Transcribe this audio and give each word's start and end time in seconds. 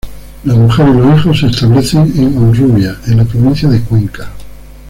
La 0.45 0.55
mujer 0.55 0.83
y 0.89 0.97
los 0.97 1.19
hijos 1.19 1.41
se 1.41 1.45
establecen 1.45 2.11
en 2.17 2.35
Honrubia, 2.35 2.97
en 3.05 3.17
la 3.17 3.23
provincia 3.25 3.69
de 3.69 3.81
Cuenca. 3.81 4.29